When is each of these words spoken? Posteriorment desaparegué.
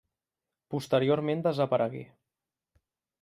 Posteriorment 0.75 1.45
desaparegué. 1.49 2.01